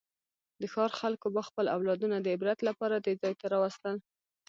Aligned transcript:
د 0.59 0.63
ښار 0.73 0.91
خلکو 1.01 1.27
به 1.35 1.41
خپل 1.49 1.65
اولادونه 1.75 2.17
د 2.19 2.27
عبرت 2.35 2.59
لپاره 2.69 2.95
دې 3.05 3.13
ځای 3.21 3.33
ته 3.39 3.45
راوستل. 3.53 3.95